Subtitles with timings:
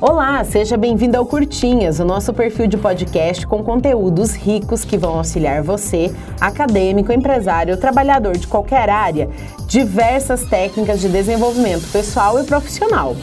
[0.00, 5.18] Olá, seja bem-vindo ao Curtinhas, o nosso perfil de podcast com conteúdos ricos que vão
[5.18, 9.28] auxiliar você, acadêmico, empresário, trabalhador de qualquer área,
[9.66, 13.14] diversas técnicas de desenvolvimento pessoal e profissional.